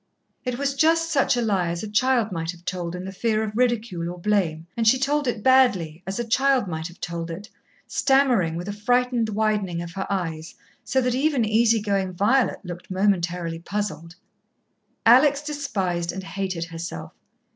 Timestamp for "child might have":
1.87-2.65, 6.27-6.99